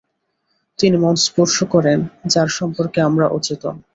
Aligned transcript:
তিনি 0.79 0.97
মনস্পর্শ 0.97 1.57
করেন 1.73 1.99
যার 2.27 2.49
সম্পর্কে 2.57 2.99
আমরা 3.01 3.25
অচেতন। 3.29 3.75